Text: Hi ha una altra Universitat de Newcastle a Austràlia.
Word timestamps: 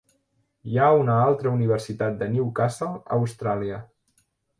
Hi 0.69 0.77
ha 0.77 0.85
una 1.01 1.17
altra 1.25 1.51
Universitat 1.57 2.17
de 2.21 2.29
Newcastle 2.37 2.89
a 3.11 3.19
Austràlia. 3.19 3.79